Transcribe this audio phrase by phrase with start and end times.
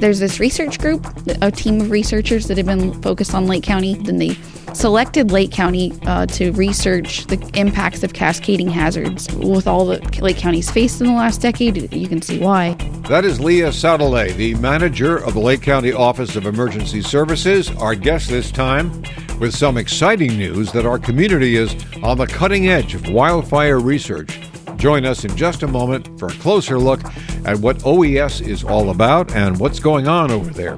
[0.00, 1.06] there's this research group,
[1.42, 3.94] a team of researchers that have been focused on Lake County.
[3.94, 4.36] Then they
[4.74, 9.32] selected Lake County uh, to research the impacts of cascading hazards.
[9.34, 12.74] With all that Lake County's faced in the last decade, you can see why.
[13.08, 17.94] That is Leah Sautelet, the manager of the Lake County Office of Emergency Services, our
[17.94, 19.02] guest this time
[19.40, 24.40] with some exciting news that our community is on the cutting edge of wildfire research.
[24.76, 27.00] Join us in just a moment for a closer look
[27.44, 30.76] at what OES is all about and what's going on over there.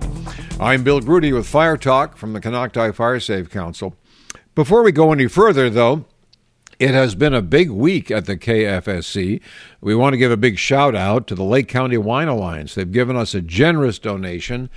[0.61, 3.97] I'm Bill Grudy with Fire Talk from the Konocti Fire Safe Council.
[4.55, 6.05] Before we go any further, though,
[6.79, 9.41] it has been a big week at the KFSC.
[9.80, 12.77] We want to give a big shout out to the Lake County Wine Alliance.
[12.77, 14.71] They've given us a generous donation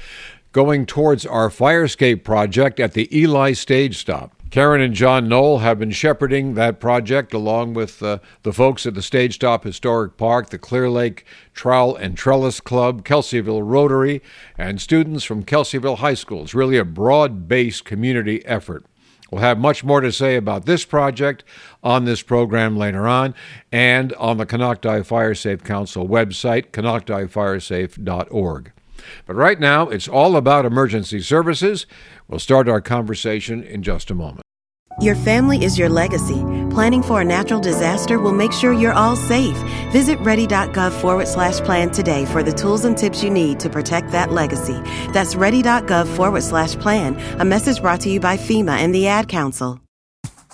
[0.51, 4.40] going towards our Firescape project at the Ely Stage Stop.
[4.51, 8.95] Karen and John Knoll have been shepherding that project along with uh, the folks at
[8.95, 14.21] the Stage Stop Historic Park, the Clear Lake Trowel and Trellis Club, Kelseyville Rotary,
[14.57, 16.43] and students from Kelseyville High School.
[16.43, 18.83] It's really a broad based community effort.
[19.31, 21.45] We'll have much more to say about this project
[21.81, 23.33] on this program later on
[23.71, 28.73] and on the Konocti Fire Safe Council website, konoctifiresafe.org.
[29.25, 31.85] But right now, it's all about emergency services.
[32.27, 34.41] We'll start our conversation in just a moment.
[34.99, 36.43] Your family is your legacy.
[36.69, 39.57] Planning for a natural disaster will make sure you're all safe.
[39.91, 44.11] Visit ready.gov forward slash plan today for the tools and tips you need to protect
[44.11, 44.79] that legacy.
[45.11, 47.19] That's ready.gov forward slash plan.
[47.39, 49.79] A message brought to you by FEMA and the Ad Council.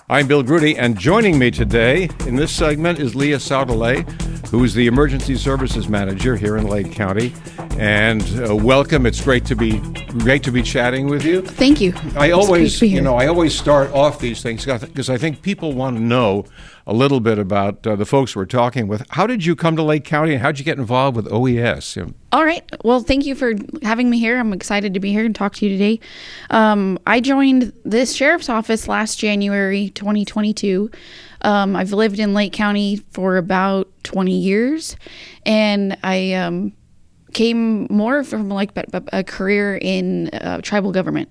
[0.09, 4.09] I'm Bill Grudy, and joining me today in this segment is Leah Sautelet,
[4.47, 7.33] who is the Emergency Services Manager here in Lake County.
[7.77, 9.05] And uh, welcome.
[9.05, 9.79] It's great to be
[10.17, 11.43] great to be chatting with you.
[11.43, 11.93] Thank you.
[12.15, 15.95] I always, you know, I always start off these things because I think people want
[15.97, 16.45] to know
[16.87, 19.05] a little bit about uh, the folks we're talking with.
[19.09, 21.99] How did you come to Lake County, and how did you get involved with OES?
[22.31, 22.63] All right.
[22.83, 24.39] Well, thank you for having me here.
[24.39, 25.99] I'm excited to be here and talk to you today.
[26.49, 30.89] Um, I joined this sheriff's office last January 2022.
[31.43, 34.95] Um, I've lived in Lake County for about 20 years,
[35.45, 36.73] and I um,
[37.33, 38.71] came more from like
[39.13, 41.29] a career in uh, tribal government.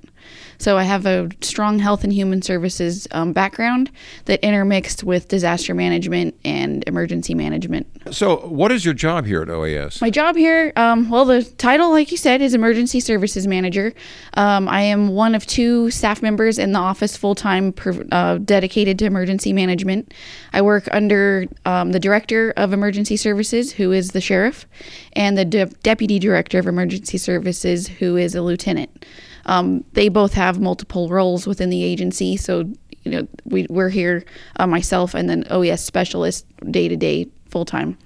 [0.59, 3.91] So I have a strong health and human services um, background
[4.27, 7.87] that intermixed with disaster management and emergency management.
[8.11, 10.01] So, what is your job here at OES?
[10.01, 13.93] My job here, um, well, the title, like you said, is emergency services manager.
[14.35, 17.75] Um, I am one of two staff members in the office full time
[18.13, 20.15] uh, dedicated to emergency management.
[20.53, 24.67] I work under um, the director of emergency services, who is the sheriff,
[25.15, 29.05] and the de- deputy director of emergency services, who is a lieutenant.
[29.47, 32.71] Um, they both have multiple roles within the agency, so
[33.03, 34.25] you know we we're here
[34.57, 37.97] uh, myself and then OES specialist day to day full time.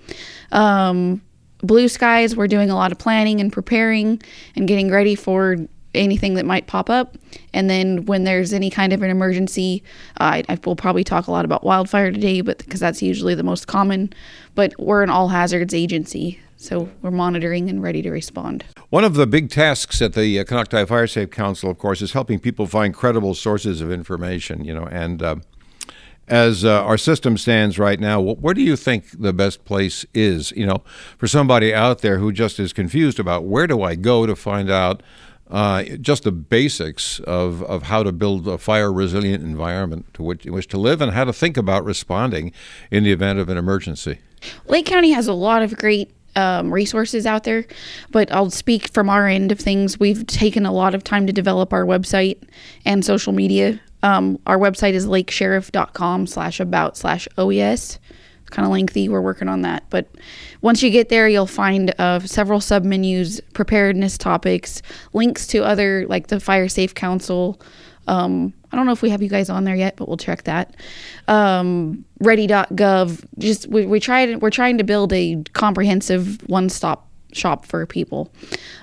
[0.53, 1.23] Um,
[1.63, 4.23] blue skies, we're doing a lot of planning and preparing
[4.57, 5.57] and getting ready for
[5.95, 7.17] anything that might pop up.
[7.53, 9.83] And then when there's any kind of an emergency,
[10.21, 13.35] uh, I, I will probably talk a lot about wildfire today, but because that's usually
[13.35, 14.13] the most common.
[14.55, 18.65] But we're an all hazards agency, so we're monitoring and ready to respond.
[18.91, 22.11] One of the big tasks at the uh, Konocti Fire Safe Council, of course, is
[22.13, 24.65] helping people find credible sources of information.
[24.65, 25.37] You know, and uh,
[26.27, 30.51] as uh, our system stands right now, where do you think the best place is?
[30.57, 30.83] You know,
[31.19, 34.69] for somebody out there who just is confused about where do I go to find
[34.69, 35.05] out
[35.49, 40.47] uh, just the basics of, of how to build a fire resilient environment to which,
[40.47, 42.53] in which to live and how to think about responding
[42.91, 44.19] in the event of an emergency.
[44.67, 47.65] Lake County has a lot of great um, resources out there,
[48.11, 49.99] but I'll speak from our end of things.
[49.99, 52.39] We've taken a lot of time to develop our website
[52.85, 53.81] and social media.
[54.03, 57.99] Um, our website is lakesheriff.com slash about slash OES.
[58.51, 59.09] Kind of lengthy.
[59.09, 59.85] We're working on that.
[59.91, 60.09] But
[60.61, 66.27] once you get there, you'll find uh, several submenus, preparedness topics, links to other, like
[66.29, 67.61] the Fire Safe Council,
[68.11, 70.43] um, I don't know if we have you guys on there yet, but we'll check
[70.45, 70.75] that.
[71.29, 73.25] Um, ready.gov.
[73.39, 74.43] Just we, we tried.
[74.43, 78.33] We're trying to build a comprehensive one-stop shop for people.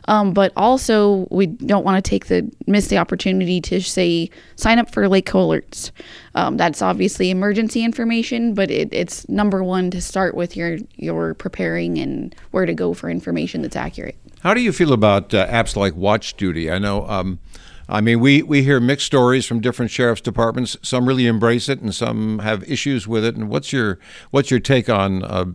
[0.07, 4.79] Um, but also, we don't want to take the miss the opportunity to say sign
[4.79, 5.91] up for Lake Alerts.
[6.33, 11.33] Um, that's obviously emergency information, but it, it's number one to start with your your
[11.33, 14.15] preparing and where to go for information that's accurate.
[14.39, 16.71] How do you feel about uh, apps like Watch Duty?
[16.71, 17.05] I know.
[17.09, 17.39] Um,
[17.89, 20.75] I mean, we, we hear mixed stories from different sheriff's departments.
[20.81, 23.35] Some really embrace it, and some have issues with it.
[23.35, 23.99] And what's your
[24.31, 25.45] what's your take on uh,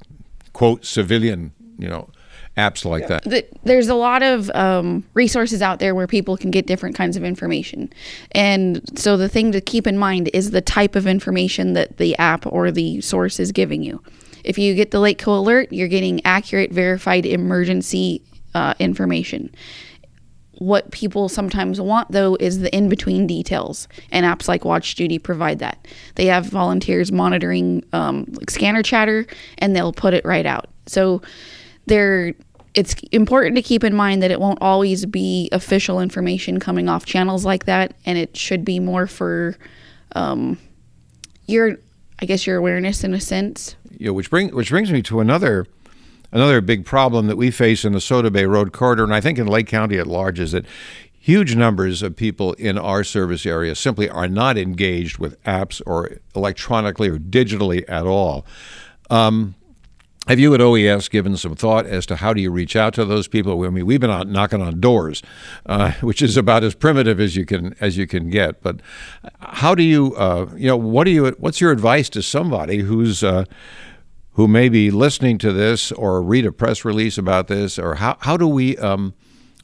[0.52, 2.08] quote civilian you know
[2.56, 3.24] apps like that?
[3.24, 7.16] The, there's a lot of um, resources out there where people can get different kinds
[7.16, 7.92] of information,
[8.32, 12.16] and so the thing to keep in mind is the type of information that the
[12.16, 14.02] app or the source is giving you.
[14.42, 18.22] If you get the Lake Co alert, you're getting accurate, verified emergency
[18.54, 19.54] uh, information
[20.62, 23.88] what people sometimes want though is the in between details.
[24.10, 25.86] And apps like watch duty provide that.
[26.14, 29.26] They have volunteers monitoring um, like scanner chatter
[29.58, 30.68] and they'll put it right out.
[30.86, 31.22] So
[31.86, 32.34] they're
[32.74, 37.04] it's important to keep in mind that it won't always be official information coming off
[37.04, 39.56] channels like that and it should be more for
[40.14, 40.58] um,
[41.46, 41.76] your
[42.20, 43.76] i guess your awareness in a sense.
[43.98, 45.66] Know, which bring which brings me to another
[46.32, 49.38] another big problem that we face in the Soda Bay Road corridor, and I think
[49.38, 50.64] in Lake County at large, is that
[51.22, 56.18] huge numbers of people in our service area simply are not engaged with apps or
[56.34, 58.44] electronically or digitally at all.
[59.08, 59.54] Um,
[60.28, 63.04] have you at OES given some thought as to how do you reach out to
[63.04, 63.64] those people?
[63.64, 65.20] I mean, we've been out knocking on doors,
[65.66, 68.62] uh, which is about as primitive as you can as you can get.
[68.62, 68.80] But
[69.40, 71.28] how do you, uh, you know, what do you?
[71.38, 73.46] What's your advice to somebody who's uh,
[74.34, 78.16] who may be listening to this or read a press release about this, or how,
[78.20, 79.14] how do we um,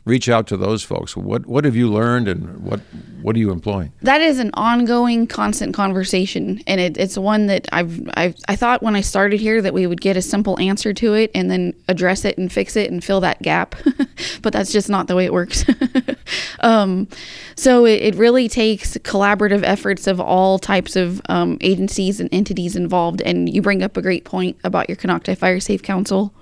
[0.09, 1.17] reach out to those folks?
[1.17, 2.81] What what have you learned, and what
[3.23, 3.93] what are you employing?
[4.03, 8.83] That is an ongoing, constant conversation, and it, it's one that I've, I've I thought
[8.83, 11.75] when I started here that we would get a simple answer to it and then
[11.89, 13.77] address it and fix it and fill that gap,
[14.43, 15.65] but that's just not the way it works.
[16.61, 17.07] um,
[17.55, 22.75] so it, it, really takes collaborative efforts of all types of um, agencies and entities
[22.75, 23.21] involved.
[23.23, 26.33] And you bring up a great point about your Konocti Fire Safe Council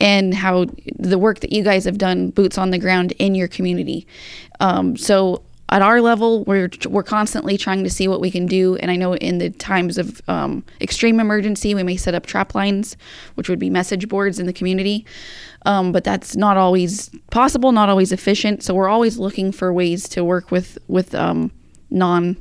[0.00, 0.66] and how
[0.98, 4.06] the work that you guys have done boots on the ground in your community.
[4.60, 8.76] Um, so at our level, we're we're constantly trying to see what we can do.
[8.76, 12.54] And I know in the times of um, extreme emergency, we may set up trap
[12.54, 12.96] lines,
[13.34, 15.06] which would be message boards in the community.
[15.66, 18.62] Um, but that's not always possible, not always efficient.
[18.62, 21.50] So we're always looking for ways to work with with um,
[21.90, 22.36] non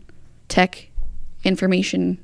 [0.49, 0.89] tech
[1.43, 2.19] information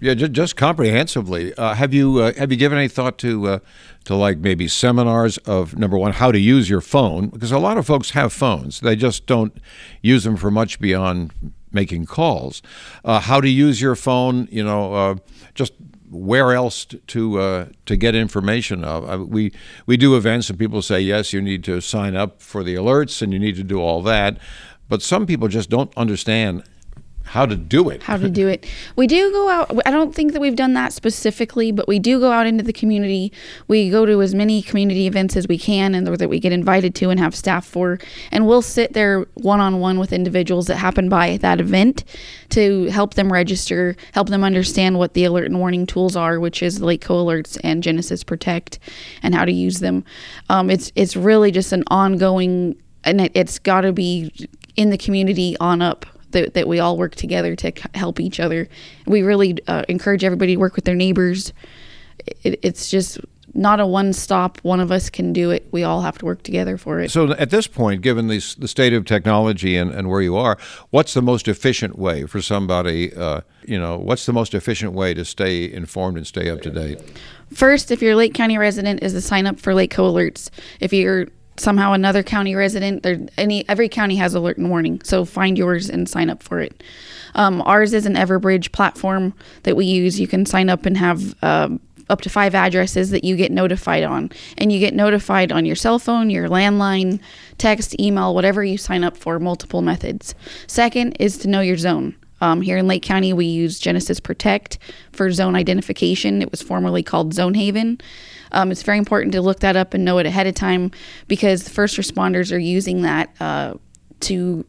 [0.00, 1.54] yeah, just, just comprehensively.
[1.54, 3.58] Uh, have you uh, have you given any thought to uh,
[4.04, 7.78] to like maybe seminars of number one how to use your phone because a lot
[7.78, 9.56] of folks have phones they just don't
[10.02, 11.32] use them for much beyond
[11.74, 12.62] making calls.
[13.04, 15.14] Uh, how to use your phone, you know, uh,
[15.54, 15.72] just
[16.10, 19.28] where else to uh, to get information of.
[19.28, 19.52] we
[19.86, 23.20] we do events and people say yes, you need to sign up for the alerts
[23.20, 24.38] and you need to do all that,
[24.88, 26.62] but some people just don't understand
[27.24, 28.02] how to do it.
[28.02, 28.66] How to do it.
[28.96, 29.76] We do go out.
[29.86, 32.72] I don't think that we've done that specifically, but we do go out into the
[32.72, 33.32] community.
[33.66, 36.94] We go to as many community events as we can and that we get invited
[36.96, 37.98] to and have staff for.
[38.30, 42.04] And we'll sit there one on one with individuals that happen by that event
[42.50, 46.62] to help them register, help them understand what the alert and warning tools are, which
[46.62, 48.78] is Lakeco Alerts and Genasys Protect,
[49.22, 50.04] and how to use them.
[50.48, 54.32] Um, it's it's really just an ongoing, and it, it's got to be
[54.76, 58.68] in the community on up that, that we all work together to help each other.
[59.06, 61.52] We really uh, encourage everybody to work with their neighbors.
[62.42, 63.18] It, it's just
[63.54, 66.42] not a one stop one of us can do it we all have to work
[66.42, 70.10] together for it so at this point given the, the state of technology and, and
[70.10, 70.58] where you are
[70.90, 75.14] what's the most efficient way for somebody uh, you know what's the most efficient way
[75.14, 77.00] to stay informed and stay up to date
[77.52, 80.50] first if you're a lake county resident is to sign up for lake co alerts
[80.80, 83.02] if you're somehow another county resident.
[83.02, 86.60] There, any every county has alert and warning, so find yours and sign up for
[86.60, 86.82] it.
[87.34, 89.34] Um, ours is an Everbridge platform
[89.64, 90.20] that we use.
[90.20, 91.70] You can sign up and have uh,
[92.08, 95.76] up to five addresses that you get notified on, and you get notified on your
[95.76, 97.20] cell phone, your landline,
[97.58, 99.38] text, email, whatever you sign up for.
[99.38, 100.34] Multiple methods.
[100.66, 102.14] Second is to know your zone.
[102.40, 104.78] Um, here in Lake County, we use Genasys Protect
[105.12, 106.42] for zone identification.
[106.42, 108.00] It was formerly called Zonehaven.
[108.54, 110.92] Um, it's very important to look that up and know it ahead of time
[111.28, 113.74] because the first responders are using that uh,
[114.20, 114.64] to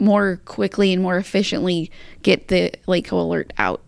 [0.00, 1.90] more quickly and more efficiently
[2.22, 3.82] get the Lakeco alert out.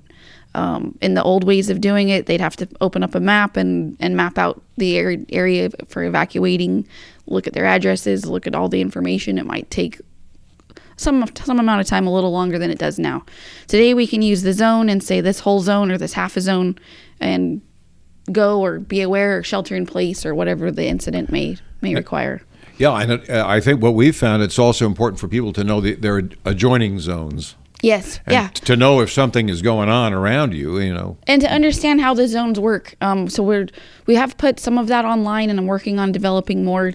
[0.52, 3.56] Um, in the old ways of doing it, they'd have to open up a map
[3.56, 4.98] and, and map out the
[5.30, 6.88] area for evacuating,
[7.26, 9.38] look at their addresses, look at all the information.
[9.38, 10.00] It might take
[10.96, 13.24] some some amount of time a little longer than it does now.
[13.68, 16.40] Today we can use the zone and say this whole zone or this half a
[16.40, 16.78] zone
[17.20, 17.62] and
[18.32, 22.42] go or be aware or shelter in place or whatever the incident may may require.
[22.78, 25.80] Yeah, and uh, I think what we've found it's also important for people to know
[25.82, 27.56] that there are adjoining zones.
[27.82, 28.20] Yes.
[28.26, 28.48] And yeah.
[28.48, 31.16] To know if something is going on around you, you know.
[31.26, 32.94] And to understand how the zones work.
[33.00, 33.68] Um, so we're
[34.06, 36.92] we have put some of that online, and I'm working on developing more.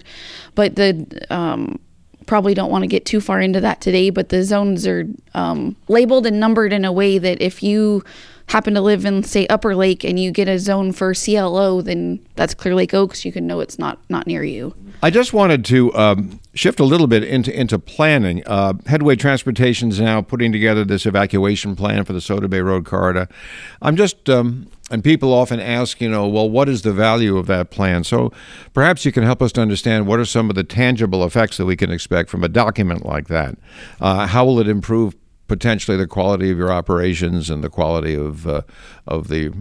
[0.54, 1.78] But the um,
[2.26, 4.10] probably don't want to get too far into that today.
[4.10, 8.04] But the zones are um, labeled and numbered in a way that if you
[8.48, 12.20] happen to live in say Upper Lake and you get a zone for CLO, then
[12.34, 13.24] that's Clear Lake Oaks.
[13.24, 14.74] You can know it's not not near you.
[15.02, 18.42] I just wanted to um, shift a little bit into into planning.
[18.46, 22.84] Uh, Headway Transportation is now putting together this evacuation plan for the Soda Bay Road
[22.86, 23.28] corridor.
[23.82, 27.46] I'm just um, and people often ask, you know, well, what is the value of
[27.46, 28.04] that plan?
[28.04, 28.32] So
[28.72, 31.66] perhaps you can help us to understand what are some of the tangible effects that
[31.66, 33.56] we can expect from a document like that.
[34.00, 35.14] Uh, how will it improve
[35.48, 38.62] potentially the quality of your operations and the quality of uh,
[39.06, 39.52] of the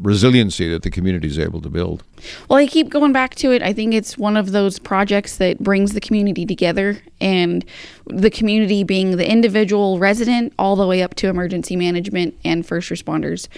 [0.00, 2.02] resiliency that the community is able to build.
[2.48, 3.62] Well, I keep going back to it.
[3.62, 7.64] I think it's one of those projects that brings the community together, and
[8.06, 12.90] the community being the individual resident all the way up to emergency management and first
[12.90, 13.48] responders.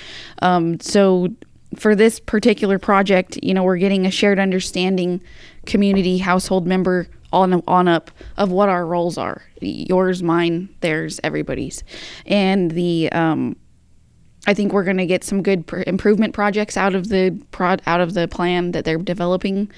[0.43, 1.28] Um, so,
[1.75, 5.23] for this particular project, you know, we're getting a shared understanding,
[5.66, 11.83] community household member on on up of what our roles are yours mine theirs everybody's
[12.26, 13.57] and the um,
[14.47, 17.83] I think we're going to get some good pr- improvement projects out of the prod
[17.87, 19.71] out of the plan that they're developing,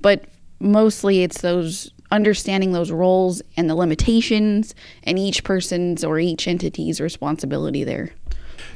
[0.00, 0.24] but
[0.60, 7.00] mostly it's those understanding those roles and the limitations and each person's or each entity's
[7.00, 8.10] responsibility there.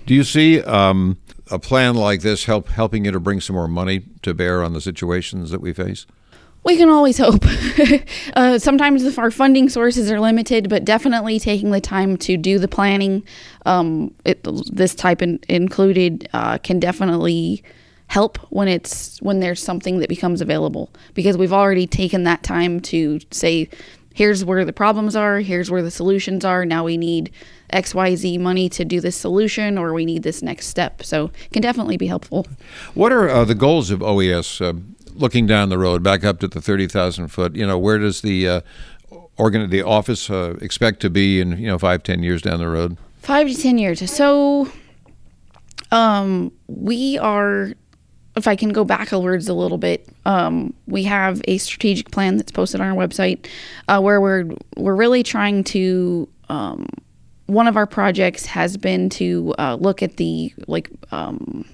[0.06, 1.18] Do you see um,
[1.50, 4.72] a plan like this help helping you to bring some more money to bear on
[4.72, 6.06] the situations that we face?
[6.68, 7.46] We can always hope.
[8.34, 12.68] uh, sometimes our funding sources are limited, but definitely taking the time to do the
[12.68, 13.24] planning,
[13.64, 17.62] um, it, this type in, included, uh, can definitely
[18.08, 20.90] help when it's when there's something that becomes available.
[21.14, 23.70] Because we've already taken that time to say
[24.12, 25.38] here's where the problems are.
[25.38, 26.66] Here's where the solutions are.
[26.66, 27.30] Now we need
[27.72, 31.02] xyz money to do this solution or we need this next step.
[31.02, 32.46] So it can definitely be helpful.
[32.94, 34.74] What are uh, the goals of oes uh,
[35.18, 38.22] looking down the road, back up to the thirty thousand foot, you know, where does
[38.22, 38.60] the uh,
[39.36, 42.68] organ the office uh, expect to be in you know five ten years down the
[42.68, 42.96] road?
[43.20, 44.10] Five to ten years.
[44.10, 44.70] So,
[45.90, 47.72] um, we are.
[48.36, 52.52] If I can go backwards a little bit, um, we have a strategic plan that's
[52.52, 53.48] posted on our website,
[53.88, 54.44] uh, where we're
[54.76, 56.28] we're really trying to.
[56.48, 56.86] Um,
[57.46, 61.64] one of our projects has been to uh, look at the like um,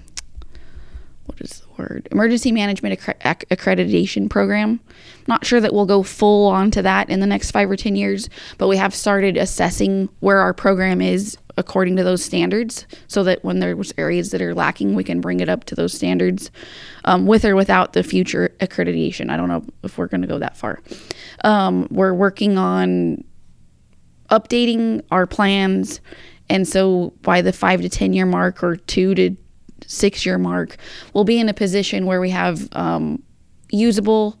[1.25, 4.79] what is word emergency management accre- accreditation program.
[5.27, 7.95] Not sure that we'll go full on to that in the next five or ten
[7.95, 13.23] years but we have started assessing where our program is according to those standards so
[13.23, 16.51] that when there's areas that are lacking we can bring it up to those standards
[17.05, 19.29] um, with or without the future accreditation.
[19.29, 20.81] I don't know if we're going to go that far.
[21.43, 23.23] Um, we're working on
[24.29, 26.01] updating our plans
[26.49, 29.35] and so by the five to ten year mark or two to
[29.87, 30.77] six year mark,
[31.13, 33.21] we'll be in a position where we have um,
[33.69, 34.37] usable,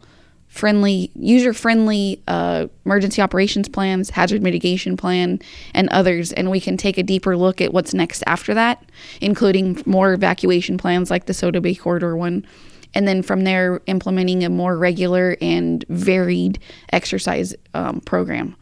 [0.47, 5.39] friendly, user friendly uh, emergency operations plans, hazard mitigation plan,
[5.73, 6.31] and others.
[6.31, 8.83] And we can take a deeper look at what's next after that,
[9.21, 12.45] including more evacuation plans like the Soda Bay Corridor one.
[12.93, 16.59] And then from there, implementing a more regular and varied
[16.93, 18.55] exercise um, program,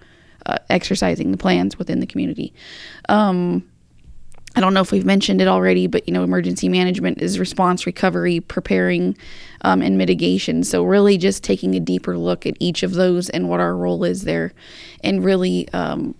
[0.48, 2.52] uh, exercising the plans within the community.
[3.10, 3.70] Um,
[4.56, 7.86] I don't know if we've mentioned it already, but you know, emergency management is response,
[7.86, 9.18] recovery, preparing,
[9.62, 10.64] um, and mitigation.
[10.64, 14.04] So really, just taking a deeper look at each of those and what our role
[14.04, 14.54] is there,
[15.04, 16.14] and really, um,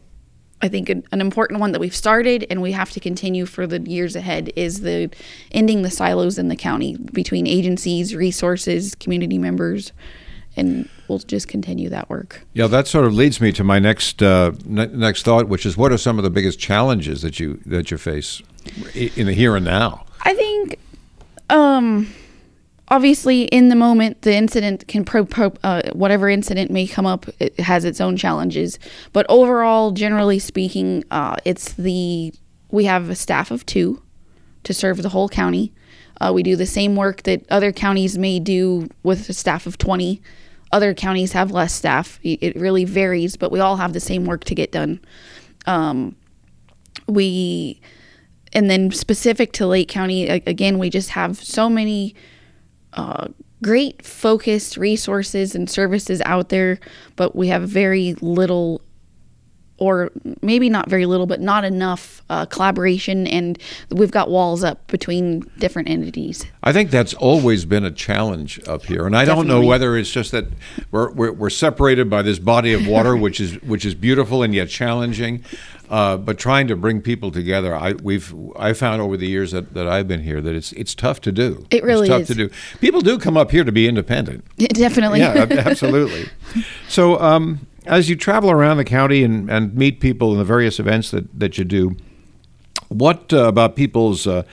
[0.62, 3.68] I think an, an, important one that we've started and we have to continue for
[3.68, 5.10] the years ahead is the
[5.52, 9.92] ending the silos in the county between agencies, resources, community members,
[10.56, 12.42] and we'll just continue that work.
[12.54, 15.78] Yeah, that sort of leads me to my next uh, ne- next thought, which is
[15.78, 18.42] what are some of the biggest challenges that you that you face
[18.94, 20.06] in the here and now?
[20.22, 20.80] I think,
[21.50, 22.14] um,
[22.88, 27.28] obviously, in the moment, the incident can pro, pro uh, whatever incident may come up,
[27.40, 28.80] it has its own challenges.
[29.12, 32.34] But overall, generally speaking, uh, it's the
[32.72, 34.02] we have a staff of two
[34.64, 35.74] to serve the whole county.
[36.22, 39.78] Uh, we do the same work that other counties may do with a staff of
[39.78, 40.22] 20
[40.74, 42.20] other counties have less staff.
[42.24, 45.00] It really varies, but we all have the same work to get done.
[45.68, 46.16] Um,
[47.08, 47.80] we,
[48.52, 52.16] and then specific to Lake County, again, we just have so many
[52.94, 53.28] uh,
[53.62, 56.80] great focused resources and services out there,
[57.16, 58.82] but we have very little
[59.84, 60.10] or
[60.42, 63.60] maybe not very little, but not enough uh, collaboration, and
[63.90, 66.46] we've got walls up between different entities.
[66.64, 69.50] I think that's always been a challenge up here, and I Definitely.
[69.50, 70.46] don't know whether it's just that
[70.92, 74.56] we're, we're, we're separated by this body of water, which is which is beautiful and
[74.56, 75.44] yet challenging.
[75.90, 79.74] Uh, but trying to bring people together, I we've I found over the years that,
[79.74, 81.68] that I've been here that it's it's tough to do.
[81.72, 82.28] It really it's tough is.
[82.30, 82.50] to do.
[82.80, 84.46] People do come up here to be independent.
[84.58, 85.20] Definitely.
[85.20, 86.30] Yeah, absolutely.
[86.88, 87.20] So.
[87.20, 91.12] Um, as you travel around the county and, and meet people in the various events
[91.12, 91.96] that, that you do,
[92.90, 94.44] What uh, about people's uh,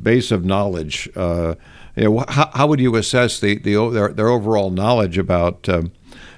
[0.00, 1.08] base of knowledge?
[1.14, 1.54] Uh,
[1.96, 5.92] you know, how, how, would you assess the, the their, their overall knowledge about um,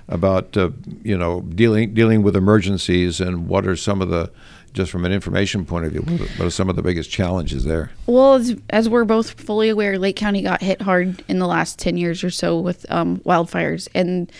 [0.09, 0.71] about uh,
[1.02, 4.30] you know dealing dealing with emergencies and what are some of the
[4.73, 6.00] just from an information point of view,
[6.37, 7.90] what are some of the biggest challenges there?
[8.06, 11.78] Well, as, as we're both fully aware, Lake County got hit hard in the last
[11.78, 13.88] 10 years or so with um, wildfires.
[13.94, 14.32] And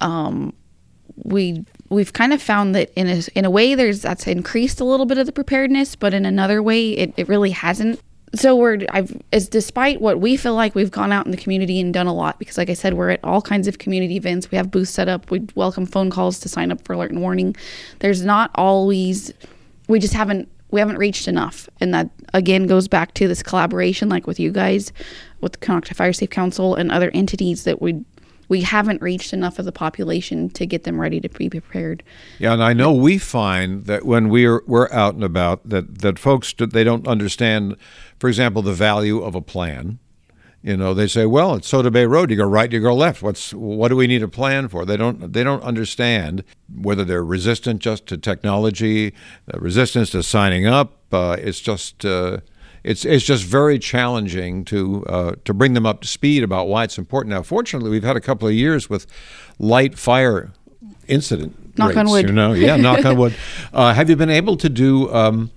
[0.00, 0.52] um,
[1.24, 4.84] we we've kind of found that in a, in a way there's that's increased a
[4.84, 8.00] little bit of the preparedness but in another way it, it really hasn't.
[8.34, 11.80] So we're I've as despite what we feel like we've gone out in the community
[11.80, 14.50] and done a lot because like I said we're at all kinds of community events.
[14.50, 15.30] We have booths set up.
[15.30, 17.56] We welcome phone calls to sign up for alert and warning.
[18.00, 19.32] There's not always
[19.88, 21.68] we just haven't we haven't reached enough.
[21.80, 24.92] And that again goes back to this collaboration like with you guys
[25.40, 28.04] with the Konocti Fire Safe Council and other entities that we
[28.48, 32.02] we haven't reached enough of the population to get them ready to be prepared.
[32.38, 36.18] Yeah, and I know we find that when we're we're out and about that that
[36.18, 37.76] folks they don't understand,
[38.18, 39.98] for example, the value of a plan.
[40.60, 42.30] You know, they say, "Well, it's Soda Bay Road.
[42.30, 43.22] You go right, you go left.
[43.22, 46.42] What's what do we need a plan for?" They don't they don't understand
[46.74, 49.14] whether they're resistant just to technology,
[49.54, 50.98] resistance to signing up.
[51.12, 52.04] Uh, it's just.
[52.04, 52.38] Uh,
[52.84, 56.84] it's it's just very challenging to uh, to bring them up to speed about why
[56.84, 57.34] it's important.
[57.34, 59.06] Now, fortunately, we've had a couple of years with
[59.58, 60.52] light fire
[61.06, 61.78] incident.
[61.78, 62.26] Knock rates, on wood.
[62.26, 63.34] You know, yeah, knock on wood.
[63.72, 65.12] Uh, have you been able to do?
[65.12, 65.50] Um,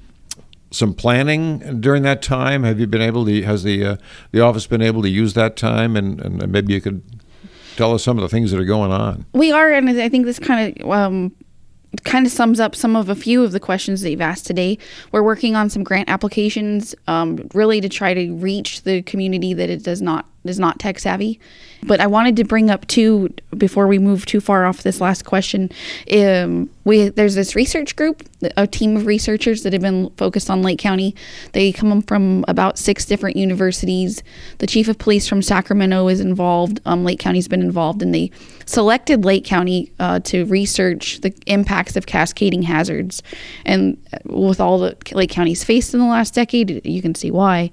[0.73, 2.63] some planning during that time.
[2.63, 3.41] Have you been able to?
[3.43, 3.97] Has the uh,
[4.31, 5.95] the office been able to use that time?
[5.95, 7.03] And, and maybe you could
[7.75, 9.25] tell us some of the things that are going on.
[9.33, 11.35] We are, and I think this kind of um,
[12.03, 14.77] kind of sums up some of a few of the questions that you've asked today.
[15.11, 19.69] We're working on some grant applications, um, really to try to reach the community that
[19.69, 21.39] it does not is not tech savvy.
[21.83, 25.25] But I wanted to bring up too before we move too far off this last
[25.25, 25.71] question.
[26.11, 28.23] Um, we there's this research group,
[28.55, 31.15] a team of researchers that have been focused on Lake County.
[31.53, 34.23] They come from about six different universities.
[34.59, 36.79] The chief of police from Sacramento is involved.
[36.85, 38.31] Um, Lake County's been involved, and they
[38.65, 43.23] selected Lake County uh, to research the impacts of cascading hazards.
[43.65, 47.71] And with all that Lake County's faced in the last decade, you can see why.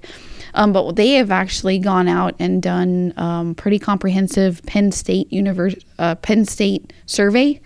[0.53, 5.83] Um, but they have actually gone out and done um, pretty comprehensive Penn State univers-
[5.97, 7.61] uh, Penn State survey,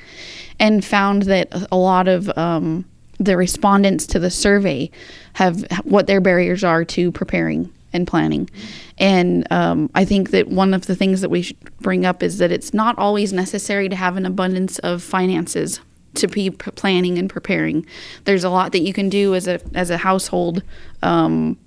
[0.60, 2.86] and found that a lot of um,
[3.20, 4.90] the respondents to the survey
[5.34, 8.50] have what their barriers are to preparing and planning.
[8.98, 12.40] And um, I think that one of the things that we should bring up is
[12.40, 15.80] that it's not always necessary to have an abundance of finances
[16.16, 17.86] to be planning and preparing.
[18.26, 20.64] There's a lot that you can do as a as a household
[21.02, 21.58] um,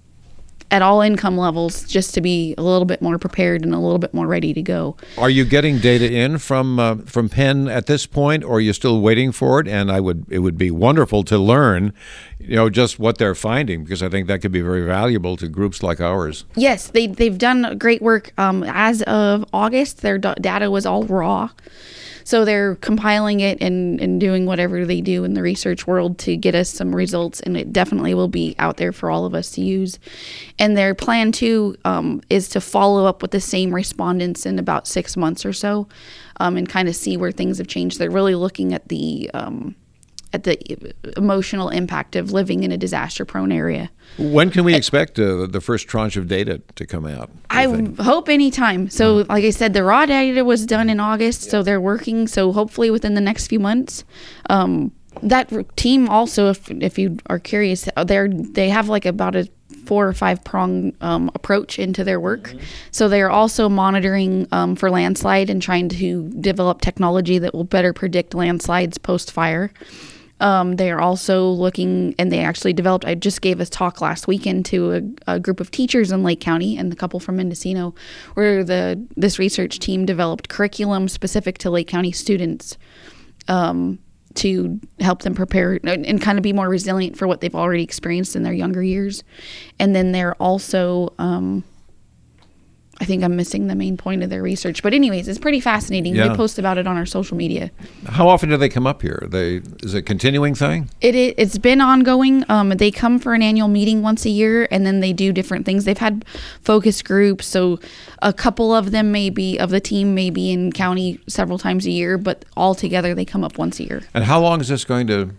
[0.70, 3.98] at all income levels just to be a little bit more prepared and a little
[3.98, 4.96] bit more ready to go.
[5.16, 8.72] Are you getting data in from uh, from Penn at this point, or are you
[8.72, 9.68] still waiting for it?
[9.68, 11.92] And I would it would be wonderful to learn,
[12.38, 15.48] you know, just what they're finding because I think that could be very valuable to
[15.48, 16.44] groups like ours.
[16.56, 18.32] Yes, they they've done great work.
[18.38, 21.50] Um, as of August, their data was all raw.
[22.26, 26.36] So they're compiling it and, and doing whatever they do in the research world to
[26.36, 29.52] get us some results, and it definitely will be out there for all of us
[29.52, 30.00] to use.
[30.58, 34.88] And their plan too um, is to follow up with the same respondents in about
[34.88, 35.86] six months or so,
[36.40, 38.00] um, and kind of see where things have changed.
[38.00, 39.76] They're really looking at the um,
[40.32, 43.90] at the emotional impact of living in a disaster prone area.
[44.18, 47.30] When can we expect uh, the first tranche of data to come out?
[47.50, 47.98] I think?
[47.98, 48.90] hope anytime.
[48.90, 49.26] So, uh-huh.
[49.28, 51.50] like I said, the raw data was done in August, yeah.
[51.50, 52.26] so they're working.
[52.26, 54.04] So, hopefully, within the next few months.
[54.50, 59.48] Um, that team also, if if you are curious, they're they have like about a
[59.86, 62.48] four or five prong um, approach into their work.
[62.48, 62.58] Mm-hmm.
[62.90, 67.92] So they're also monitoring um, for landslide and trying to develop technology that will better
[67.92, 69.72] predict landslides post fire.
[70.40, 73.04] Um, they are also looking, and they actually developed.
[73.04, 74.92] I just gave a talk last weekend to
[75.26, 77.94] a, a, group of teachers in Lake County and the couple from Mendocino,
[78.34, 82.76] where the this research team developed curriculum specific to Lake County students
[83.48, 83.98] um,
[84.34, 87.82] to help them prepare and, and, kind of be more resilient for what they've already
[87.82, 89.24] experienced in their younger years.
[89.78, 91.64] And then they're also um,
[92.98, 94.82] I think I'm missing the main point of their research.
[94.82, 96.14] But anyways, it's pretty fascinating.
[96.14, 96.30] Yeah.
[96.30, 97.70] We post about it on our social media.
[98.06, 99.26] How often do they come up here?
[99.28, 100.88] They is it a continuing thing?
[101.00, 102.44] It, it has been ongoing.
[102.48, 105.66] Um, they come for an annual meeting once a year, and then they do different
[105.66, 105.84] things.
[105.84, 106.24] They've had
[106.62, 107.78] focus groups, so
[108.22, 111.86] a couple of them may be of the team may be in county several times
[111.86, 114.02] a year, but all together they come up once a year.
[114.14, 115.30] And how long is this going to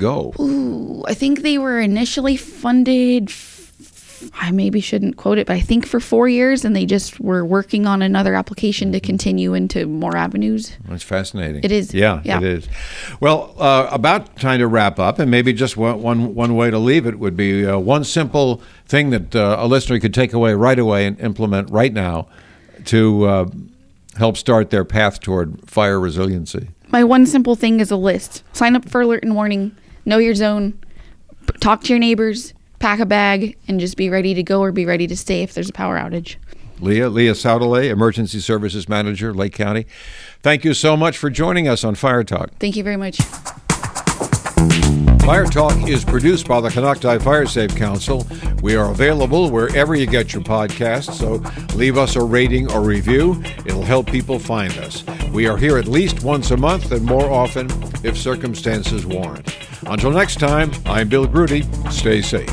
[0.00, 0.34] go?
[0.40, 3.30] Ooh, I think they were initially funded
[4.40, 7.44] I maybe shouldn't quote it, but I think for four years, and they just were
[7.44, 10.76] working on another application to continue into more avenues.
[10.88, 11.62] That's fascinating.
[11.64, 11.92] It is.
[11.94, 12.38] Yeah, Yeah.
[12.38, 12.68] it is.
[13.20, 16.78] Well, uh, about time to wrap up, and maybe just one, one, one way to
[16.78, 20.54] leave it would be uh, one simple thing that uh, a listener could take away
[20.54, 22.28] right away and implement right now
[22.86, 23.46] to uh,
[24.16, 26.68] help start their path toward fire resiliency.
[26.88, 28.42] My one simple thing is a list.
[28.52, 29.74] Sign up for alert and warning.
[30.04, 30.78] Know your zone.
[31.60, 32.52] Talk to your neighbors.
[32.78, 35.54] Pack a bag and just be ready to go or be ready to stay if
[35.54, 36.36] there's a power outage.
[36.80, 39.86] Leah, Leah Sautelet, Emergency Services Manager, Lake County.
[40.42, 42.50] Thank you so much for joining us on Fire Talk.
[42.58, 43.18] Thank you very much.
[45.26, 48.24] Fire Talk is produced by the Konocti Fire Safe Council.
[48.62, 51.42] We are available wherever you get your podcasts, so
[51.76, 53.42] leave us a rating or review.
[53.66, 55.04] It'll help people find us.
[55.32, 57.68] We are here at least once a month and more often
[58.04, 59.52] if circumstances warrant.
[59.88, 61.64] Until next time, I'm Bill Grudy.
[61.90, 62.48] Stay safe.